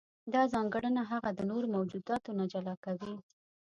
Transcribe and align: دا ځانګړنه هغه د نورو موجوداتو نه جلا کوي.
دا 0.33 0.41
ځانګړنه 0.53 1.01
هغه 1.11 1.29
د 1.33 1.39
نورو 1.49 1.67
موجوداتو 1.75 2.29
نه 2.39 2.45
جلا 2.51 2.75
کوي. 2.85 3.15